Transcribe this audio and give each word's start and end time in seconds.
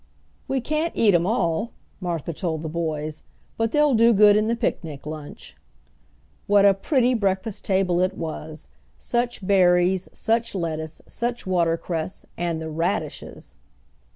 "We 0.47 0.61
can't 0.61 0.95
eat 0.95 1.13
'em 1.13 1.27
all," 1.27 1.73
Martha 1.99 2.33
told 2.33 2.63
the 2.63 2.67
boys, 2.69 3.21
"But 3.55 3.71
they'll 3.71 3.93
go 3.93 4.13
good 4.13 4.35
in 4.35 4.47
the 4.47 4.55
picnic 4.55 5.05
lunch." 5.05 5.55
What 6.47 6.65
a 6.65 6.73
pretty 6.73 7.13
breakfast 7.13 7.65
table 7.65 8.01
it 8.01 8.17
was! 8.17 8.69
Such 8.97 9.45
berries, 9.45 10.09
such 10.11 10.55
lettuce, 10.55 11.03
such 11.05 11.45
water 11.45 11.77
cress, 11.77 12.25
and 12.35 12.59
the 12.59 12.71
radishes! 12.71 13.53